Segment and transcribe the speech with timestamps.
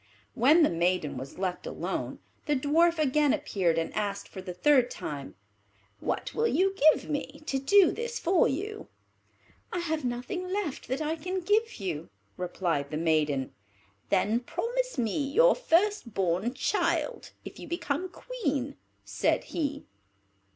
[0.33, 2.17] When the maiden was left alone,
[2.47, 5.35] the Dwarf again appeared and asked, for the third time,
[5.99, 8.87] "What will you give me to do this for you?"
[9.71, 13.53] "I have nothing left that I can give you," replied the maiden.
[14.09, 19.85] "Then promise me your first born child if you become Queen," said he.